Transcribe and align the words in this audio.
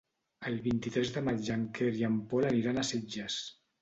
El 0.51 0.55
vint-i-tres 0.67 1.11
de 1.17 1.21
maig 1.29 1.51
en 1.57 1.67
Quer 1.81 1.91
i 1.99 2.03
en 2.09 2.17
Pol 2.33 2.49
aniran 2.51 2.85
a 2.85 2.87
Sitges. 2.93 3.37